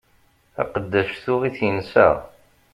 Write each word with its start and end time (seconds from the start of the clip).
Aqeddac 0.61 1.09
tuɣ-it 1.23 1.59
insa. 1.69 2.07